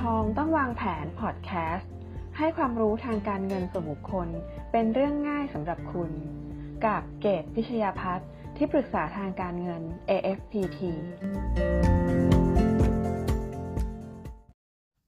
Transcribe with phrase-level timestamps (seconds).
[0.00, 1.90] ทองต้องวางแผนพอดแคสต์
[2.36, 4.28] ให้ความรู้ทางการเงินส่วนบุคคล
[4.72, 6.10] เป็นเรื่องง่ายสำหรับคุณ
[6.84, 10.80] กับเกตพิชยาพัฒน์ที่ปรึกษาทางการเงิน AFPT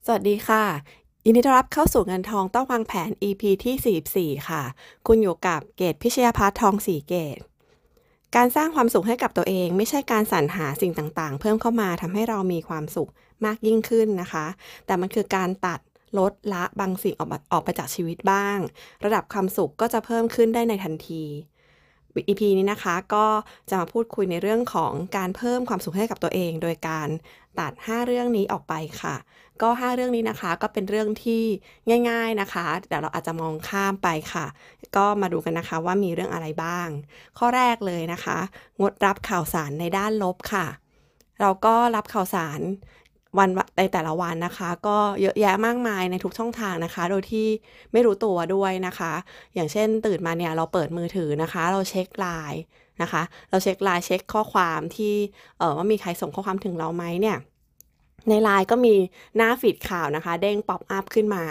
[0.05, 0.63] สวัสดีค่ะ
[1.25, 4.63] ยินดีต้อนรับเข้าสู่เงินทองต้องวางแผน EP ที่ 44 ค่ะ
[5.07, 7.37] คุณอยู่กับเกตพิชยาพัฒน์ทองสีเกต
[8.35, 13.09] การสร้างความสุขให้กับตัวเอง ไม่ใช่การสรรหาสิ่งต่างๆ เพิ่มเข้ามาทำให้เรามีความสุข
[13.45, 14.45] มากยิ่งขึ้นนะคะ
[14.85, 15.79] แต่มันคือการตัด
[16.17, 18.57] ลดละบางสิ่งออกมาออกไปจากชีวิตบ้าง
[19.05, 21.23] ระดับความสุขก็จะเพิ่มขึ้นได้ในทันที
[22.27, 23.25] EP นี้นะคะก็
[23.69, 27.07] จะมาพูดคุยในเรื่องของการเพิ่มความสุขให้กับตัวเอง โดยการ
[27.59, 29.15] ตัด 5 เรื่องนี้ออกไปค่ะ
[29.61, 31.43] ก็ 5 เรื่องนี้นะคะ ก็เป็นเรื่องที่
[32.09, 34.45] ง่าย ๆนะคะแต่เราอาจจะมองข้ามไปค่ะ
[34.95, 36.87] ก็มาดูกันนะคะว่ามีเรื่องอะไรบ้าง
[37.37, 38.37] ข้อแรกเลยนะคะ
[38.81, 40.67] งดรับข่าวสารในด้านลบค่ะ
[41.41, 42.59] เราก็รับข่าวสาร
[43.37, 47.47] วันในแต่ละวันนะคะ ก็เยอะแยะมากมายในทุกช่องทางนะคะ โดยที่
[47.91, 49.13] ไม่รู้ตัวด้วยนะคะ
[49.55, 52.61] อย่างเช่นตื่นมาเนี่ยเราเปิดมือถือนะคะ เราเช็คไลน์
[53.01, 55.13] นะคะ เราเช็คไลน์เช็คข้อความที่
[55.57, 57.37] เออว่ามีใครส่งข้อความถึงเราไหมเนี่ย
[58.29, 58.95] ในไลน์ก็มี
[59.37, 61.43] หน้า feed ข่าวนะคะ เด้ง pop up ขึ้นมา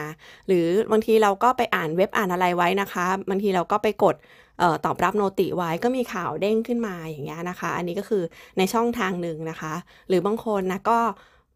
[0.46, 4.16] หรือบางทีเราก็ไปอ่านเว็บอ่านอะไรไว้นะคะบางทีเราก็ไปกด
[4.62, 8.22] ออตอบรับ noti ไว้ก็มีข่าวเด้งขึ้นมาอย่างเงี้ยนะคะ อันนี้ก็คือ
[8.58, 9.74] ในช่องทางหนึ่งนะคะ
[10.08, 10.98] หรือบางคนนะก็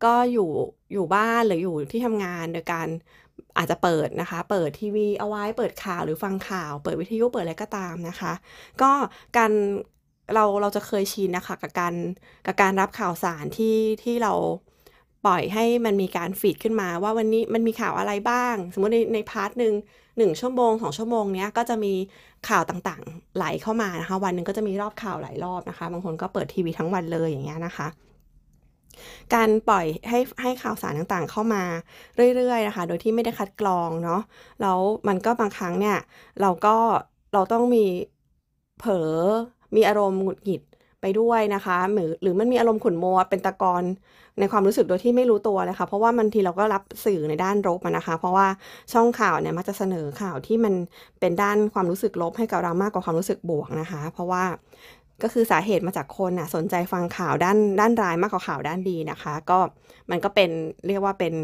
[0.04, 0.50] ก็อยู่
[0.92, 2.88] อยู่บ้านหรืออยู่ที่ทำงานโดยการ
[3.56, 8.32] อาจจะเปิดนะคะ เปิดทีวีเอาไว้เปิดข่าวหรือฟังข่าว เปิดวิทยุเปิดอะไรก็ตามนะคะ
[8.82, 8.90] ก็
[9.36, 9.52] การ
[10.34, 11.94] เราเราจะเคยชินนะคะกับการ
[12.46, 14.32] กับการรับข่าวสารที่ที่เรา
[15.24, 19.74] ปล่อยให้มันมีการ feed ขึ้นมาว่าวันนี้มันมีข่าวอะไรบ้าง สมมติในใน part หนึ่ง
[20.18, 21.92] หนึ่งชั่วโมงสองชั่วโมงเนี้ยก็จะมี
[22.48, 27.86] ข่าวต่างๆ ไหลเข้ามานะคะ วันหนึ่งก็จะมีรอบข่าวหลายรอบนะคะ บางคนก็เปิดทีวีทั้งวันเลยอย่างเงี้ยนะคะ
[29.34, 31.62] การปล่อยให้ให้ข่าวสารต่างๆ เข้ามา
[32.36, 34.20] เรื่อยๆนะคะ โดยที่ไม่ได้คัดกรองเนาะ
[34.62, 35.96] แล้วมันก็บางครั้งเนี่ย
[36.40, 36.76] เราก็
[37.32, 37.84] เราต้องมี
[38.78, 39.14] เผลอ
[39.76, 40.62] มีอารมณ์หงุดหงิด
[41.00, 43.84] ไปด้วยนะคะหรือหรือมันมีอารมณ์ขุ่นมัวเป็นตะกอน
[44.38, 48.46] ในความรู้สึกโดยที่ไม่รู้ตัวเลยค่ะเพราะว่าบางทีเราก็รับสื่อในด้านลบนะคะ เพราะว่า
[48.92, 50.74] ช่องข่าวเนี่ยมักจะเสนอข่าวที่มัน
[51.20, 54.44] เป็นด้านความรู้สึกลบให้กับเรามากกว่าความรู้สึกบวกนะคะ เพราะว่า
[55.22, 59.58] ก็คือสาเหตุมาจากคนน่ะสนใจฟังข่าวด้านด้านร้ายมากกว่าข่าวด้านดีนะคะ ก็
[60.10, 60.50] มันก็เป็น
[60.86, 61.34] เรียกว่าเป็น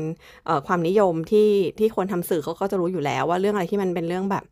[0.66, 4.44] ความนิยมที่ที่คนทำสื่อเขาก็จะรู้อยู่แล้ว ว่าเรื่องอะไรที่มันเป็นเรื่องแบบ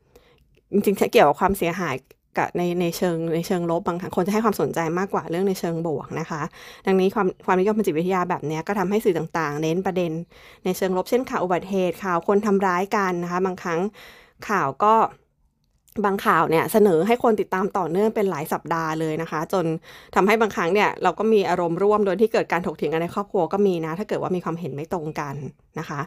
[0.73, 1.95] จริงๆเกี่ยวกับความเสียหาย
[2.39, 6.43] กับในในเชิงในเชิงลบบางครั้งคนจะให้ความสนใจมากกว่าเรื่องในเชิงบวกนะคะ
[6.87, 10.13] ดังนี้ความความนิยมทางจิตวิทยาแบบนี้ก็ทำให้สื่อต่างๆ เน้นประเด็น
[10.65, 13.81] ในเชิงลบเช่นข่าวอุบัติเหตุข่าวคนทำร้ายกันนะคะ บางครั้ง
[14.49, 14.95] ข่าวก็
[16.05, 19.65] บางข่าวเนี่ยเสนอให้คนติดตามต่อเนื่องเป็นหลายสัปดาห์เลยนะคะ จน
[20.15, 25.35] ทำให้บางครั้งเนี่ยเราก็มีอารมณ์ร่วมโดยที่เกิดการถกเถียงกันในครอบครัวก็มีนะ ถ้าเกิดว่ามีความเห็นไม่ตรงกัน
[25.79, 26.01] นะคะ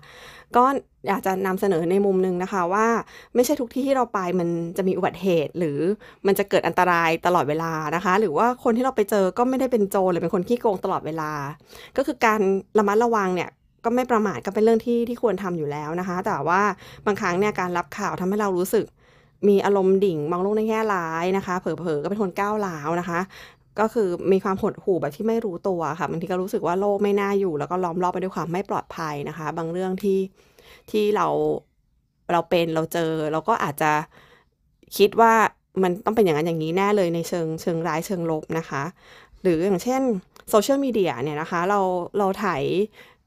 [0.56, 0.64] ก็
[1.08, 2.88] อยากจะนำเสนอในมุมนึงนะคะว่า
[3.36, 5.80] ไม่ใช่ทุกที่ที่เราไปมันจะมีอุบัติเหตุ หรือ
[6.28, 11.32] มันจะเกิดอันตรายตลอดเวลานะคะ หรือว่าคนที่เราไปเจอก็ไม่ได้เป็นโจรหรือเป็นคนขี้โกงตลอดเวลา
[11.98, 12.40] ก็คือการ
[12.78, 13.50] ระมัดระวังเนี่ย
[13.86, 16.62] ก็ไม่ประมาทก็เป็นเรื่องที่ที่ควรทำอยู่แล้วนะคะ แต่ว่า
[17.06, 18.86] บางครั้งเนี่ยการรับข่าวทำให้เรารู้สึก
[19.48, 23.20] มีอารมณ์ดิ่งมองโลกในแง่ร้ายนะคะ เผลอๆก็เป็นคนก้าวร้าวนะคะ
[23.80, 30.20] ก็คือมีความหดหู่แบบที่ไม่รู้ตัวค่ะบางทีก็รู้สึกว่าโลกไม่น่าอยู่ แล้วก็ล้อมรอบไปด้วยความไม่ปลอดภัยนะคะ บางเรื่องที่
[30.92, 31.28] ที่เรา
[32.32, 33.92] เราเป็นเราเจอเราก็อาจจะ
[34.98, 35.34] คิดว่า
[35.84, 38.84] มันต้องเป็นอย่างนั้นอย่างนี้แน่เลยในเชิงเชิงร้ายเชิงลบนะคะ
[39.42, 40.02] หรืออย่างเช่น
[40.50, 41.80] โซเชียลมีเดียเนี่ยนะคะ เรา
[42.18, 42.64] เราถ่าย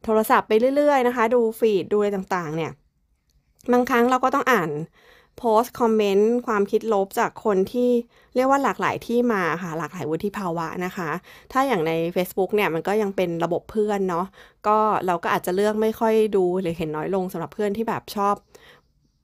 [0.04, 2.72] โทรศัพท์ไปเรื่อยๆนะคะ ดูฟีดดูอะไรต่างๆ เนี่ย
[3.72, 4.70] บางครั้งเราก็ต้องอ่าน
[5.38, 7.90] โพสต์คอมเมนต์ความคิดลบจากคนที่
[8.34, 11.10] เรียกว่าหลากหลายที่มาค่ะ หลากหลายวุฒิภาวะนะคะ
[11.52, 14.26] ถ้าอย่างใน Facebook เนี่ยมันก็ยังเป็นระบบเพื่อนเนาะ
[14.66, 18.36] ก็เราก็อาจจะเลือกไม่ค่อยดูหรือเห็นน้อยลงสำหรับเพื่อนที่แบบชอบ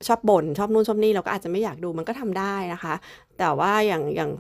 [0.06, 2.94] ชอบบ่นชอบนู่นชอบนี่เราก็อาจจะไม่อยากดูมันก็ทำได้นะคะ
[3.38, 4.30] แต่ว่าอย่างอย่าง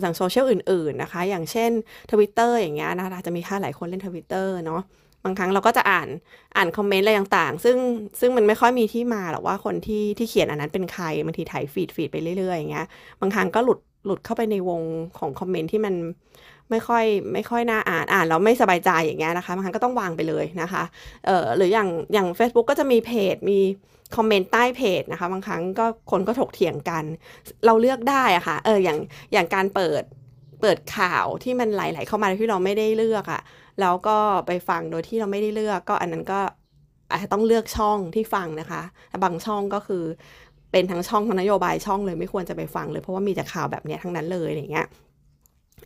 [0.00, 1.70] อย่างโซเชียลอื่น ๆนะคะ อย่างเช่น
[2.12, 4.80] ทวิตเตอร์อย่างเงี้ยนะคะจะมีค่ะหลายคนเล่นทวิตเตอร์เนาะ
[5.24, 6.08] บางครั้งเราก็จะอ่าน
[6.56, 7.76] อ่านคอมเมนต์อะไรต่างๆ ซึ่ง
[8.20, 12.86] ซึ่งมันไม่ค่อยมีที่มาหรอกว่าคนที่ที่เขียนอันนั้นเป็นใครบางทีไถ feed feed ไปเรื่อยๆอย่างเงี้ย
[13.20, 14.82] บางครั้งก็หลุดหลุดเข้าไปในวง
[15.18, 15.94] ของคอมเมนต์ที่มัน
[16.70, 20.82] ไม่ค่อยไม่ค่อยน่าอ่านอ่านแล้วไม่สบายใจอย่างเงี้ยนะคะบางครั้งก็ต้องวางไปเลยนะคะ
[21.26, 23.58] เออหรืออย่างอย่าง Facebook ก็จะมีเพจมี
[24.16, 27.04] คอมเมนต์ใต้เพจนะคะบางครั้งก็คนก็ถกเถียงกัน
[27.66, 28.98] เราเลือกได้อะคะ่ะเอออย่าง
[29.32, 30.02] อย่างการเปิด
[30.60, 33.40] เปิดข่าวที่มันไหลๆเข้ามาที่เราไม่ได้เลือกอะ่ะ
[33.80, 36.40] แล้วก็ไปฟังโดยที่เราไม่ได้เลือก ก็อันนั้นก็
[37.10, 40.04] อาจจะต้องเลือกช่องที่ฟังนะคะแต่บางช่องก็คือ
[40.72, 44.86] เป็นทั้งช่องทั้งนโยบายช่องเลยไม่ควรจะไปฟังเลยเพราะว่ามีแต่ข่าวแบบนี้ทั้งนั้นเลยอย่างเงี้ย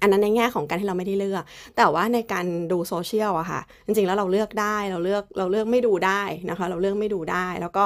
[0.03, 1.43] อันนั้นในแง่ของการที่เราไม่ได้เลือก
[1.77, 7.85] แต่ว่าในการดูโซเชียลอะค่ะ จริงๆแล้วเราเลือกได้ เราเลือก เราเลือกไม่ดูได้นะคะ เราเลือกไม่ดูได้ แล้วก็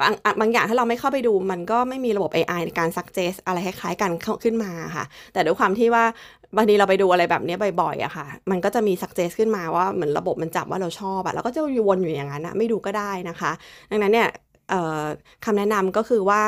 [0.00, 4.10] บางบางอย่างถ้าเราไม่เข้าไปดู มันก็ไม่มีระบบ AI ในการ suggest อะไรคล้ายๆกัน
[4.44, 6.04] ขึ้นมาค่ะ แต่ด้วยความที่ว่า
[6.56, 13.50] บางทีเราไปดูอะไรแบบนี้บ่อยๆอะค่ะ มันก็จะมี suggest ขึ้นมาว่าเหมือนระบบมันจับว่าเราชอบอะเราก็จะวนอยู่อย่างนั้นอะไม่ดูก็ได้นะคะ
[13.90, 14.28] ดังนั้นเนี่ย
[15.44, 16.42] คำแนะนำก็คือว่า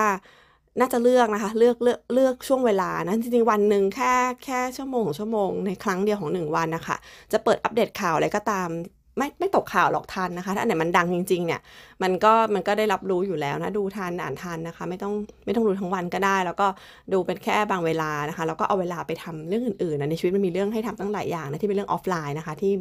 [0.80, 4.12] น่าจะเลือกนะคะ เลือกเลือกเลือกช่วงเวลานะจริงๆวันหนึ่งแค่
[4.44, 6.96] แค่ชั่วโมงชั่วโมงในครั้งเดียวของหนึ่งวันนะคะ
[7.32, 8.68] จะเปิดอัปเดตข่าวอะไรก็ตาม
[9.16, 11.60] ไม่ไม่ตกข่าวหรอกทันนะคะถ้าอันไหนมันดังจริง ๆ เนี่ย
[12.02, 15.12] มันก็มันก็ได้รับรู้อยู่แล้วนะดูทันอ่านทันนะคะ ไม่ต้อง
[15.44, 16.66] ไม่ต้องดูทั้งวันก็ได้ แล้วก็
[17.12, 22.72] ดูเป็นแค่บางเวลานะคะแล้วก็เอาเวลาไปทำเรื่องอื่นๆนะในชีวิตมันมีเรื่องให้ทำตั้งหลายอย่างนะที่เป็นเรื่องออฟไลน์นะคะที่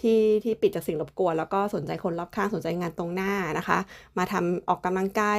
[0.00, 3.78] ที่ที่ปิดจากสิ่งรบกวน แล้วก็สนใจคนรอบข้างสนใจงานตรงหน้านะคะ
[4.18, 5.38] มาทำออกกำลังกาย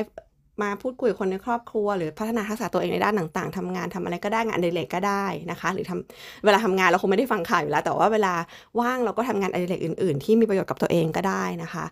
[0.62, 8.33] มาพูดคุยกับคนในครอบครัว หรือพัฒนาทักษะตัวเองในด้านต่างๆทำงานทำอะไรก็ได้งานอดิเรกก็ได้นะคะ หรือทำเวลาทำงานเราคงไม่ได้ฟังข่าวอยู่แล้ว แต่ว่าเวลา
[8.80, 11.86] ว่างเราก็ทำงานอดิเรกอื่น ๆ ที่มีประโยชน์กับตัวเองก็ได้นะคะ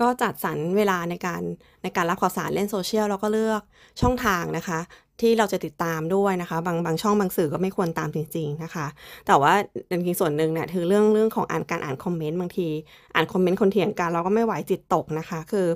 [0.00, 1.42] ก็จัดสรรเวลาในการ
[1.82, 3.62] ในการรับข่าวสารเล่นโซเชียลเราก็เลือก
[4.00, 4.80] ช่องทางนะคะ
[5.20, 8.86] ที่เราจะติดตามด้วยนะคะ บางบางช่องบางสื่อก็ไม่ควรตามจริง ๆนะคะ
[9.26, 9.52] แต่ว่า
[9.90, 12.68] จริงๆส่วนหนึ่งเนี่ยคือเรื่องเรื่องของอ่านการอ่านคอมเมนต์บางที
[13.14, 15.66] อ่านคอมเมนต์คนเถียงกันเราก็ไม่ไหวจิตตกนะคะ คือ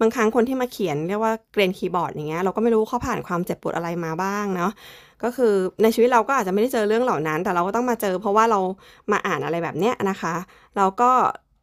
[0.00, 4.72] บางครั้งคนที่มาเขียนเรียกว่าเกรียนคีย์บอร์ดอย่างเงี้ยเราก็ไม่รู้เขาผ่านความเจ็บปวดอะไรมาบ้างเนาะ
[5.22, 8.60] ก็คือในชีวิตเราก็อาจจะไม่ได้เจอเรื่องเหล่านั้น แต่เราก็ต้องมาเจอ เพราะว่าเรา
[9.12, 10.34] มาอ่านอะไรแบบเนี้ยนะคะ
[10.76, 11.10] เราก็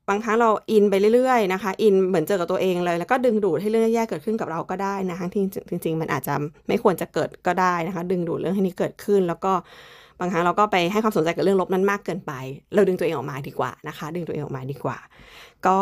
[0.10, 6.34] บางครั้งเราอินไปเรื่อยๆนะคะอินเหมือนเจอกับตัวเองเลย แล้วก็ดึงดูดให้เรื่องแย่เกิดขึ้นกับเราก็ได้นะทั้งที่จริง ๆ มันอาจจะ
[6.68, 9.54] ไม่ควรจะเกิดก็ได้นะคะ ดึงดูดเรื่องให้นี้เกิดขึ้น แล้วก็
[10.20, 12.34] บางครั้งเราก็ไปให้ความสนใจกับเรื่องลบนั้นมากเกินไป
[12.74, 14.98] เราดึงตัวเองออกมาดีกว่านะคะ ดึงตัวเองออกมาดีกว่า
[15.68, 15.78] ก็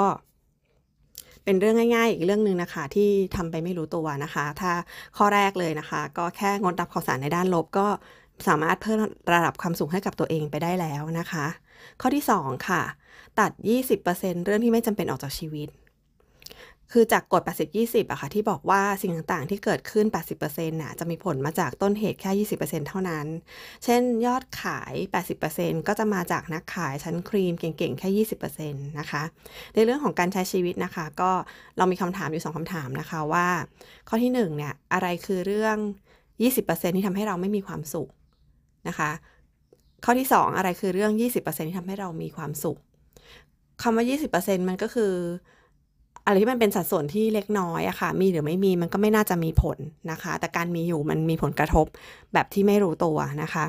[1.44, 4.72] เป็นเรื่องง่าย ๆ อีกเรื่องหนึ่งนะคะ ที่ทำไปไม่รู้ตัวนะคะ ถ้า
[5.18, 7.88] ข้อแรกเลยนะคะ ก็แค่งดรับข่าวสารในด้านลบก็
[8.48, 8.98] สามารถเพิ่ม
[9.34, 11.46] ระดับความสุขให้กับตัวเองไปได้แล้วนะคะ
[12.02, 12.82] ข้อที่ 2 ค่ะ
[13.40, 13.52] ตัด
[14.00, 15.70] 20%เรื่องที่ไม่จำเป็นออกจากชีวิต
[16.92, 17.42] คือจากกฎ
[17.78, 20.06] 80-20อะค่ะ ที่บอกว่าสิ่งต่างๆ ที่เกิดขึ้น
[20.38, 23.28] 80%น่ะจะมีผลมาจากต้นเหตุแค่ 20%เท่านั้น
[23.84, 24.94] เช่นยอดขาย
[25.42, 29.24] 80%ก็จะมาจากนักขายชั้นครีมเก่งๆ แค่ 20%นะคะ
[29.74, 31.32] ในเรื่องของการใช้ชีวิตนะคะ ก็
[31.78, 33.48] เรามีคำถามอยู่ 2คำถามนะคะว่า
[34.10, 35.78] ข้อที่1เนี่ยอะไรคือเรื่อง
[36.36, 38.10] 20%ที่ทำให้เราไม่มีความสุข
[38.88, 39.12] นะคะ
[40.06, 42.80] ข้อที่ 2 อะไรคือเรื่อง 20%ที่ทำให้เรามีความสุข
[43.82, 44.06] คำว่า
[44.36, 45.14] 20%มันก็คือ
[46.26, 49.78] อะไรที่มันเป็นสัดส่วนที่เล็กน้อยอะค่ะ มีหรือไม่มีมันก็ไม่น่าจะมีผล
[50.12, 51.86] นะคะ แต่การมีอยู่มันมีผลกระทบ
[52.34, 53.66] แบบที่ไม่รู้ตัวนะคะ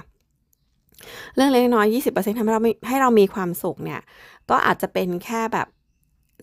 [1.34, 4.00] เรื่องเล็กน้อย 20%ทำให้เราให้เรามีความสุขเนี่ย
[4.50, 5.66] ก็อาจจะเป็นแค่แบบ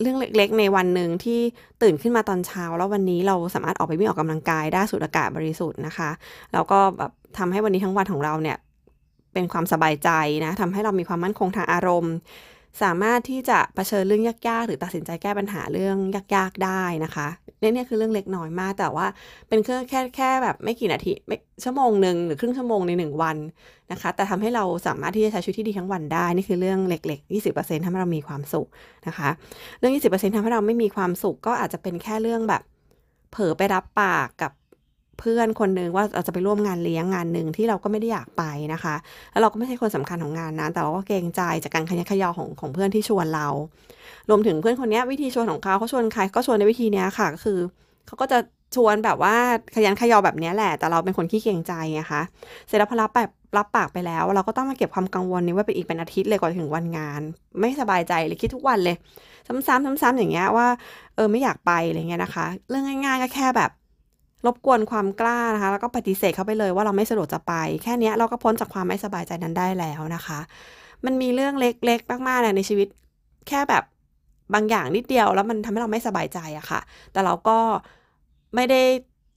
[0.00, 1.40] เรื่องเล็กๆ ในวันหนึ่งที่
[1.82, 6.10] ตื่นขึ้นมาตอนเช้า แล้ววันนี้เราสามารถออกไปวิ่งออกกำลังกายได้สูดอากาศบริสุทธิ์นะคะ
[6.52, 8.56] แล้วก็แบบทำให้วันนี้ทั้งวันของเราเนี่ย
[9.32, 10.10] เป็นความสบายใจ
[10.44, 12.14] นะทำให้เรามีความมั่นคงทางอารมณ์
[12.82, 15.96] สามารถที่จะะเผชิญเรื่องยากๆ หรือตัดสินใจแก้ปัญหาเรื่อง
[16.34, 17.28] ยากๆได้นะคะ
[17.60, 19.06] เนี่ยนี่คือเรื่องเล็กน้อยมาก แต่ว่า
[19.48, 23.36] เป็นแค่แค่แค่แบบไม่กี่นาทีไม่ชั่วโมงหนึ่งหรือครึ่งชั่วโมงในหนึ่งวัน
[23.92, 28.68] นะคะ แต่ทำให้เราสามารถที่จะใช้ชีวิตที่ดีทั้งวันได้ นี่คือเรื่องเล็กๆ 20%ทำให้เรามีความสุข
[29.06, 29.28] นะคะ
[29.78, 32.62] เรื่อง 20%ทำให้เราไม่มีความสุขก็อาจจะเป็นแค่เรื่องแบบ
[33.32, 34.52] เผลอไปรับปากกับ
[35.18, 38.94] เพื่อนคนหนึ่งว่าเราจะไปร่วมงานเลี้ยงงานหนึ่งที่เราก็ไม่ได้อยากไปนะคะ
[39.32, 43.48] แล้วเราก็ไม่ใช่คนสำคัญของงานนั้นแต่เราก็เกรงใจจากการขยันขยอของของเพื่อนที่ชวนเรา
[44.30, 47.58] รวมถึงเพื่อนคนนี้วิธีชวนของเขาเขาชวนใครก็ชวนในวิธีนี้ค่ะก็คือ
[48.06, 48.38] เขาก็จะ
[48.74, 49.34] ชวนแบบว่า
[49.74, 52.22] ขยันขยอแบบนี้แหละ แต่เราเป็นคนขี้เกรงใจไงคะ
[52.66, 53.18] เสร็จแล้วพอรับป
[53.56, 57.20] รับปากไปแล้ว เราก็ต้องมาเก็บความกังวลนี้ไว้ไปอีกเป็นอาทิตย์เลยก่อนถึงวันงาน
[57.60, 58.96] ไม่สบายใจเลยคิดทุกวันเลย
[59.46, 60.68] ซ้ำๆซ้ำๆอย่างเงี้ยว่า
[61.14, 63.70] เออไม่อยากไปอะไรเงี้ยนะคะ เรื่องง่ายๆก็แค่แบบ
[64.46, 70.38] รบกวนความกล้านะคะ แล้วก็ปฏิเสธเขาไปเลยว่าเราไม่สะดวกจะไป แค่นี้เราก็พ้นจากความไม่สบายใจนั้นได้แล้วนะคะ
[71.04, 72.88] มันมีเรื่องเล็กๆมากๆเลยในชีวิต
[73.48, 73.84] แค่แบบ
[74.54, 76.80] บางอย่างนิดเดียวแล้วมันทำให้เราไม่สบายใจอะค่ะ
[77.12, 77.58] แต่เราก็
[78.54, 78.82] ไม่ได้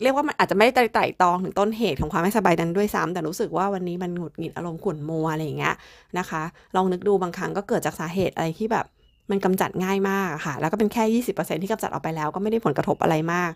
[0.02, 5.76] เรียกว่ามันอาจจะไม่ได้ไต่ตองถึงต้นเหตุของความไม่สบายนั้นด้วยซ้ำแต่รู้สึกว่าวันนี้มันหงุดหงิดอารมณ์ขุ่นมัวอะไรอย่างเงี้ย
[6.20, 6.42] นะคะ
[6.76, 8.86] ลองนึกดูบางครั้งก็เกิดจากสาเหตุอะไรที่แบบ
[9.30, 13.52] มันกำจัดง่ายมากค่ะ แล้วก็เป็นแค่ยี่สิบเปอร์เซ็นที่กำจัดออกไปแล้วก็ไม่ได้ผลกระทบอะไรมาก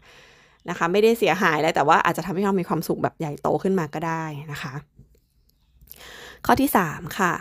[0.69, 4.73] นะคะ ไม่ได้เสียหายเลยแต่ว่าอาจจะทำให้เรามีความสุขแบบใหญ่โตขึ้นมาก็ได้นะคะ
[6.45, 7.33] ข้อที่ 3 ค่ะ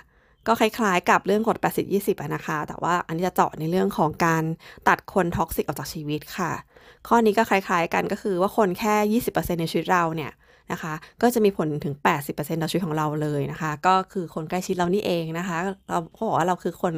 [0.46, 4.44] ก็คล้ายๆ กับเรื่องกฎ80 20นะคะ แต่ว่าอันนี้จะเจาะในเรื่องของการ
[4.88, 6.52] ตัดคน toxic ออกจากชีวิตค่ะ
[7.08, 10.32] ข้อนี้ก็คล้ายๆกันก็คือว่าคนแค่ 20%ในชีวิตเราเนี่ย
[10.72, 11.94] นะคะ ก็จะมีผลถึง
[12.26, 15.58] 80%ต่อชีวิตของเราเลยนะคะ ก็คือคนใกล้ชิดเรานี่เองนะคะ
[15.88, 16.94] เราเขาบอกว่าเราคือคน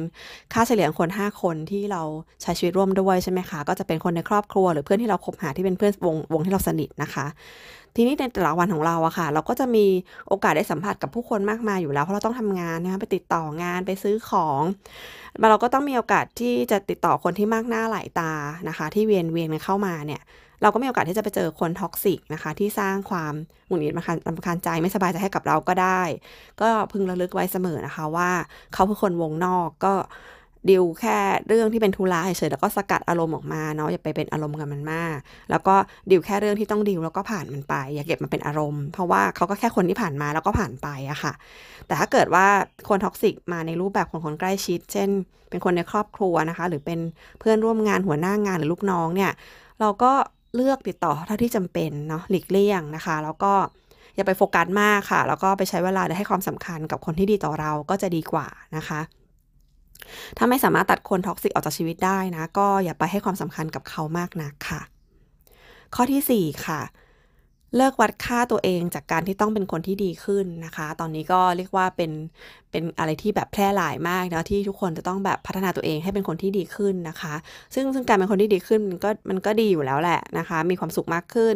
[0.53, 2.01] ค่าเฉลี่ยคน 5 คนที่เรา
[2.41, 7.25] ใช้ชีวิตร่วมด้วยใช่ไหมคะ ก็จะเป็นคนในครอบครัว หรือเพื่อนที่เราคบหาที่เป็นเพื่อนวงวงที่เราสนิทนะคะ
[7.95, 9.85] ทีนี้ในแต่ละวันของเราอะค่ะ เราก็จะมี
[10.27, 14.61] โอกาสได้สัมผัสกับผู้คนมากมายอยู่แล้ว เพราะเราต้องทำงานนะคะไปติดต่องานไปซื้อของ
[15.49, 18.33] เราก็ต้องมีโอกาสที่จะติดต่อคนที่มากหน้าหลายตา
[18.69, 20.21] นะคะ ที่เวียนเวียนเข้ามาเนี่ย
[20.63, 23.33] เราก็มีโอกาสที่จะไปเจอคน toxic นะคะ ที่สร้างความ
[23.67, 26.01] หงุดหงิดรำคาญรำคาญใจไม่สบายใจให้กับเราก็ได้
[26.61, 28.29] ก็พึงระลึกไว้เสมอนะคะว่า
[28.73, 29.93] เขาคือคนวงนอกก็
[30.69, 31.17] ดิวแค่
[31.47, 35.15] เรื่องที่เป็นธุระเฉยๆแล้วก็สกัดอารมณ์ออกมาเนาะอย่าไปเป็นอารมณ์กับมันมาก
[35.49, 35.75] แล้วก็
[36.11, 41.33] ดิวแค่เรื่องที่ต้องดิวแล้วก็ผ่านมันไป อย่าเก็บมาเป็นอารมณ์ เพราะว่าเขาก็แค่คนที่ผ่านมาแล้วก็ผ่านไปอะค่ะ
[41.87, 42.47] แต่ถ้าเกิดว่า
[42.89, 45.09] คน toxic มาในรูปแบบของคนใกล้ชิด เช่น
[45.49, 46.99] เป็นคนในครอบครัวนะคะ หรือเป็น
[47.39, 49.31] เพื่อนร่วมงานหัวหน้างานหรือลูกน้องเนี่ย
[49.79, 50.11] เราก็
[50.55, 53.53] เลือกติดต่อเท่าที่จำเป็นเนาะหลีกเลี่ยงนะคะ แล้วก็
[54.15, 59.01] อย่าไปโฟกัสมากค่ะ แล้วก็ไปใช้เวลาให้ความสำคัญกับคนที่ดีต่อเราก็จะดีกว่านะคะ
[60.37, 64.81] ถ้าไม่สามารถตัดคน toxic ออกจากชีวิตได้นะ ก็อย่าไปให้ความสำคัญกับเขามากนักค่ะ
[65.95, 66.81] ข้อที่ 4 ค่ะ
[67.77, 72.11] เลิกวัดค่าตัวเองจากการที่ต้องเป็นคนที่ดีขึ้นนะคะ ตอนนี้ก็เรียกว่าเป็น
[72.71, 77.33] เป็นอะไรที่แบบแพร่หลายมากนะที่ทุกคนจะต้องแบบพัฒนาตัวเองให้เป็นคนที่ดีขึ้นนะคะ
[77.73, 81.55] ซึ่งซึ่งการเป็นคนที่ดีขึ้นมันก็มันก็ดีอยู่แล้วแหละนะคะ มีความสุขมากขึ้น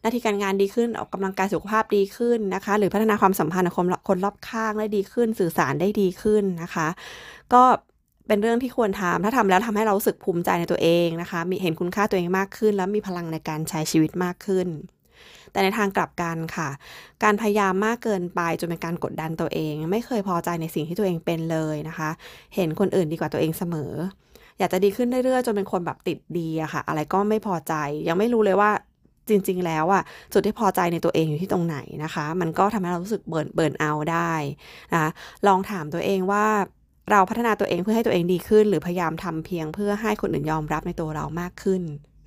[0.00, 3.74] หน้าที่การงานดีขึ้นออกกำลังกายสุขภาพดีขึ้นนะคะ หรือพัฒนาความสัมพันธ์กับ
[4.08, 6.88] คนรอบข้างได้ดีขึ้น สื่อสารได้ดีขึ้นนะคะ
[7.52, 7.62] ก็
[8.28, 14.68] เป็นเรื่องที่ควรทำถ้าทำแล้วทำให้เรารู้สึกภูมิใจในตัวเองนะคะ มีเห็นคุณค่าตัวเองมากขึ้น แล้วมีพลังในการใช้ชีวิตมากขึ้น
[15.54, 16.68] แต่ในทางกลับกันค่ะ
[17.22, 22.10] การพยายามมากเกินไปจนเป็นการกดดันตัวเอง ไม่เคยพอใจในสิ่งที่ตัวเองเป็นเลยนะคะ
[22.54, 23.92] เห็นคนอื่นดีกว่าตัวเองเสมอ
[24.58, 27.74] อยากจะดีขึ้นเรื่อยๆจนเป็นคนแบบติดดีอะค่ะ อะไรก็ไม่พอใจ
[28.08, 28.70] ยังไม่รู้เลยว่า
[29.28, 34.32] จริง ๆ แล้วอะจุดที่พอใจในตัวเองอยู่ที่ตรงไหนนะคะ มันก็ทำให้เรารู้สึกเบิร์นเบิร์นเอาได้
[34.94, 35.10] นะ
[35.46, 36.46] ลองถามตัวเองว่า
[37.10, 41.82] เราพัฒนาตัวเองเพื่อให้ตัวเองดีขึ้น หรือพยายามทำเพียงเพื่อให้คนอื่นยอมรับในตัวเรามากขึ้น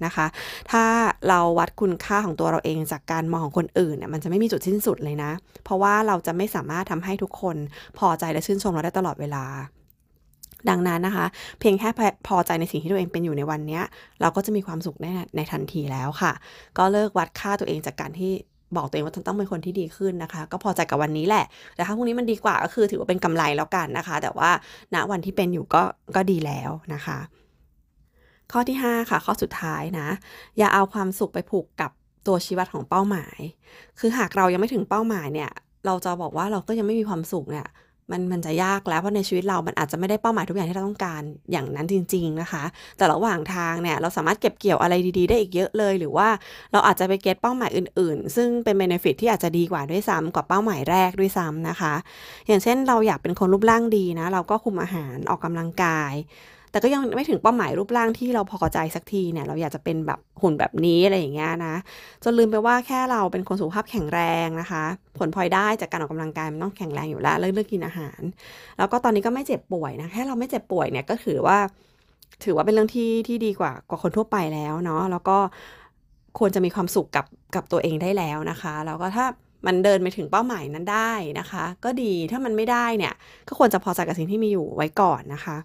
[0.06, 0.28] นะคะ
[0.72, 0.84] ถ้า
[1.30, 5.32] เราวัดคุณค่าของตัวเราเองจากการมองของคนอื่นเนี่ยมันจะไม่มีจุดสิ้นสุดเลยนะ
[5.64, 7.56] เพราะว่าเราจะไม่สามารถทำให้ทุกคน
[7.98, 9.46] พอใจและชื่นชมเราได้ตลอดเวลา
[10.70, 11.26] ดังนั้นนะคะ
[11.60, 11.90] เพียงแค่
[12.28, 13.82] พอใจในสิ่งที่ตัวเองเป็นอยู่ในวันนี้
[14.22, 16.32] เราก็จะมีความสุขในในทันทีแล้วค่ะ
[16.78, 18.32] ก็เลิกวัดค่าตัวเองจากการที่
[18.76, 24.50] บอกตัวเองว่าต้องเป็นคนที่ดีขึ้นนะคะ ก็พอใจกับวันนี้แหละ แต่ถ้าพรุ่งนี้มันดีกว่าก็คือถือว่าเป็นกำไรแล้วกันนะคะ แต่ว่า
[24.94, 25.84] ณวันที่เป็นอยู่ก็
[26.16, 27.18] ก็ดีแล้วนะคะ
[28.52, 30.08] ข้อที่ 5 ค่ะ ข้อสุดท้ายนะ
[30.58, 31.92] อย่าเอาความสุขไปผูกกับ
[32.28, 33.40] ตัวชีวัดของเป้าหมาย
[34.00, 35.52] คือหากเรายังไม่ถึงเป้าหมายเนี่ย
[35.86, 37.68] เราจะบอกว่าเราก็ยังไม่มีความสุขเนี่ย
[38.12, 42.64] มันมันจะยากแล้วเพราะในชีวิตเรา มันอาจจะไม่ได้เป้าหมายทุกอย่างที่เราต้องการอย่างนั้นจริง ๆนะคะ
[42.98, 46.28] แต่ระหว่างทางเนี่ยเราสามารถเก็บเกี่ยวอะไรดีๆ ได้อีกเยอะเลย หรือว่า
[46.72, 51.94] เราอาจจะไปเก็ตเป้าหมายอื่น ๆ ซึ่งเป็นเบนฟิตที่อาจจะดีกว่าด้วยซ้ำกว่าเป้าหมายแรกด้วยซ้ำนะคะ
[52.48, 56.14] อย่างเช่นเราอยากเป็นคนรูปร่างดีนะ เราก็คุมอาหารออกกำลังกาย
[56.72, 61.76] แต่ก็ยังไม่ถึงเป้าหมายรูปร่างที่เราพอใจสักทีเนี่ย เราอยากจะเป็นแบบหุ่นแบบนี้อะไรอย่างเงี้ยนะ
[62.24, 64.84] จนลืมไปว่าแค่เราเป็นคนสุขภาพแข็งแรงนะคะ
[65.18, 68.22] ผลพลอยได้จากการออกกำลังกายมันต้องแข็งแรงอยู่แล้วเลิกเลิกกินอาหาร
[68.78, 71.58] แล้วก็ตอนนี้ก็ไม่เจ็บป่วยนะแค่เราไม่เจ็บป่วยเนี่ยก็ถือว่า
[72.44, 75.38] ถือว่าเป็นเรื่องที่ที่ดีกว่ากว่าคนทั่วไปแล้วเนาะแล้วก็
[76.40, 79.26] ควรจะมีความสุขกับกับตัวเองได้แล้วนะคะแล้วก็ถ้า
[79.68, 83.14] มันเดินไปถึงเป้าหมายนั้นได้นะคะ ก็ดีถ้ามันไม่ได้เนี่ย
[83.48, 85.58] ก็ควรจะพอใจกับสิ่งที่มีอยู่ไว้ก่อนนะคะ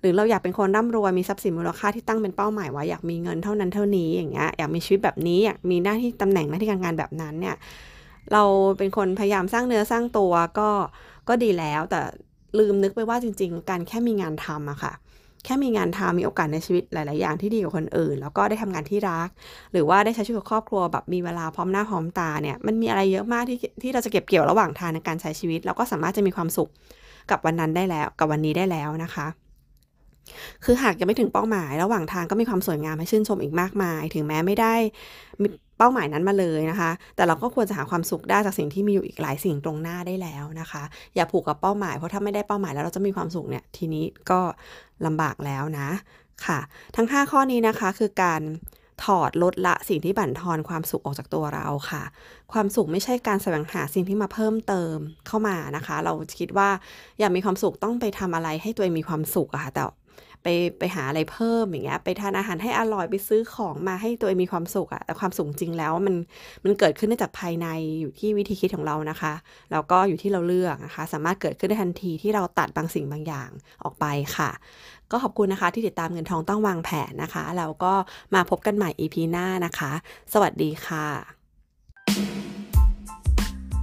[0.00, 7.56] หรือเราอยากเป็นคนร่ำรวยมีทรัพย์สินมูลค่าที่ตั้งเป็นเป้าหมายว่าอยากมีเงินเท่านั้นเท่านี้อย่างเงี้ยอยากมีชีวิตแบบนี้อยากมีหน้าที่ตำแหน่งหน้าที่การงานแบบนั้นเนี่ย
[8.32, 8.42] เรา
[8.78, 10.68] เป็นคนพยายามสร้างเนื้อสร้างตัวก็
[11.28, 12.00] ก็ดีแล้วแต่
[12.58, 14.92] ลืมนึกไปว่าจริง ๆ การแค่มีงานทำอะค่ะ
[15.44, 19.28] แค่มีงานทำมีโอกาสในชีวิตหลาย ๆ อย่างที่ดีกว่าคนอื่น แล้วก็ได้ทำงานที่รัก
[19.72, 26.70] หรือว่าได้ใช้ชีวิตกับครอบครัวแบบมีเวลาพร้อมหน้าพร้อมตาเนี่ยมันมีอะไรเยอะมากที่ที่เราจะเก็บเกี่ยวระหว่างทางในการใช้ชีวิต แล้วก็สามารถจะมีความสุข
[27.30, 29.26] กับวันนั้นได้แล้ว กับวันนี้ได้แล้วนะคะ
[30.64, 34.74] คือหากยังไม่ถึงเป้าหมาย ระหว่างทางก็มีความสวยงามให้ชื่นชมอีกมากมาย ถึงแม้ไม่ได้
[35.78, 40.82] เป้าหมายนั้นมาเลยนะคะ แต่เราก็ควรจะหาความสุขได้จากสิ่งที่มีอยู่อีกหลายสิ่งตรงหน้าได้แล้วนะคะ
[41.14, 44.40] อย่าผูกกับเป้าหมายเพราะถ้าไม่ได้เป้าหมายแล้วเราจะมีความสุขเนี่ยทีนี้ก็
[45.06, 45.88] ลำบากแล้วนะ
[46.46, 46.58] ค่ะ
[46.96, 48.42] ทั้ง 5 ข้อนี้นะคะคือการ
[49.04, 52.02] ถอดลดละสิ่งที่บั่นทอนความสุขออกจากตัวเราค่ะ
[52.52, 56.68] ความสุขไม่ใช่การแสวงหาสิ่งที่มาเพิ่มเติมเข้ามานะคะ เราคิดว่า
[57.18, 59.84] อยากมีความสุขต้องไปทำอะไรให้ตัวเองมีความสุขอะค่ะแต่
[60.42, 60.46] ไป
[60.78, 66.14] ไปหาอะไรเพิ่มอย่างเงี้ยไปทานอาหารให้อร่อยไปซื้อของมาให้ตัวเองมีความสุขอะแต่ความสุขจริงแล้วมัน
[66.64, 67.66] มันเกิดขึ้นได้จากภายใน
[68.00, 69.32] อยู่ที่วิธีคิดของเรานะคะ
[69.72, 73.50] แล้วก็อยู่ที่เราเลือกนะคะ สามารถเกิดขึ้นได้ทันทีที่เราตัดบางสิ่งบางอย่าง
[73.82, 74.06] ออกไป
[74.36, 74.50] ค่ะ
[75.10, 77.92] ก็ขอบคุณนะคะ ที่ติดตามเงินทองต้องวางแผนนะคะแล้วก็
[78.34, 79.92] มาพบกันใหม่ EP หน้านะคะ
[80.32, 81.06] สวัสดีค่ะ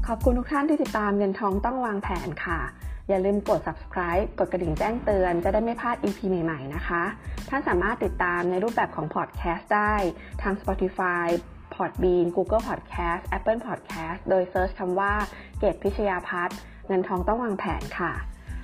[0.07, 2.59] ขอบคุณทุกท่านที่ติดตามเงินทองต้องวางแผนค่ะ
[3.09, 7.03] อย่าลืมกด subscribe กดกระดิ่งแจ้งเตือนจะได้ไม่พลาด EP ใหม่ๆนะคะ
[7.49, 9.95] ท่านสามารถติดตามในรูปแบบของ podcast ได้
[10.41, 11.27] ทาง Spotify
[11.73, 15.13] Podbean Google Podcast Apple Podcast โดยเซิร์ชคำว่า
[15.59, 18.13] เกตพิชยาพัฒน์เงินทองต้องวางแผนค่ะ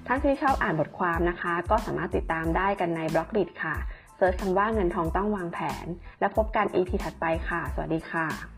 [0.08, 3.76] ท่านที่ชอบอ่านบทความนะคะ ก็สามารถติดตามได้กันในบล็อกดิค่ะ
[4.18, 5.86] เซิร์ชคำว่าเงินทองต้องวางแผน
[6.20, 8.53] แล้วพบกัน EP ถัดไปค่ะ สวัสดีค่ะ